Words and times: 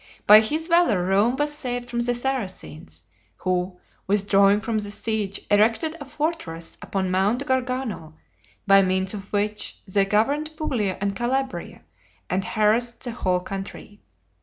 By 0.25 0.39
his 0.41 0.67
valor 0.67 1.05
Rome 1.05 1.35
was 1.35 1.53
saved 1.53 1.91
from 1.91 1.99
the 1.99 2.15
Saracens, 2.15 3.05
who, 3.37 3.77
withdrawing 4.07 4.59
from 4.59 4.79
the 4.79 4.89
siege, 4.89 5.39
erected 5.51 5.95
a 6.01 6.05
fortress 6.05 6.75
upon 6.81 7.11
Mount 7.11 7.45
Gargano, 7.45 8.15
by 8.65 8.81
means 8.81 9.13
of 9.13 9.31
which 9.31 9.79
they 9.87 10.05
governed 10.05 10.57
Puglia 10.57 10.97
and 10.99 11.15
Calabria, 11.15 11.83
and 12.31 12.43
harassed 12.43 13.03
the 13.03 13.11
whole 13.11 13.41
country. 13.41 14.01